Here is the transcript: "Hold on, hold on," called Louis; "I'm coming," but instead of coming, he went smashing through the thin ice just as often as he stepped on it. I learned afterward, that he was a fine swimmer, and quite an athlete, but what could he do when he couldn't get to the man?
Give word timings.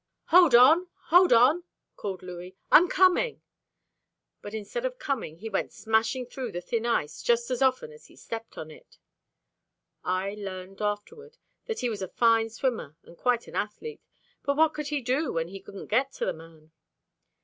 "Hold 0.29 0.55
on, 0.55 0.87
hold 1.09 1.31
on," 1.31 1.63
called 1.95 2.23
Louis; 2.23 2.55
"I'm 2.71 2.87
coming," 2.87 3.43
but 4.41 4.55
instead 4.55 4.83
of 4.83 4.97
coming, 4.97 5.37
he 5.37 5.47
went 5.47 5.71
smashing 5.71 6.25
through 6.25 6.53
the 6.53 6.59
thin 6.61 6.87
ice 6.87 7.21
just 7.21 7.51
as 7.51 7.61
often 7.61 7.91
as 7.91 8.07
he 8.07 8.15
stepped 8.15 8.57
on 8.57 8.71
it. 8.71 8.97
I 10.03 10.33
learned 10.39 10.81
afterward, 10.81 11.37
that 11.67 11.81
he 11.81 11.89
was 11.91 12.01
a 12.01 12.07
fine 12.07 12.49
swimmer, 12.49 12.95
and 13.03 13.15
quite 13.15 13.47
an 13.47 13.55
athlete, 13.55 14.01
but 14.41 14.57
what 14.57 14.73
could 14.73 14.87
he 14.87 15.01
do 15.01 15.33
when 15.33 15.49
he 15.49 15.59
couldn't 15.59 15.85
get 15.85 16.11
to 16.13 16.25
the 16.25 16.33
man? 16.33 16.71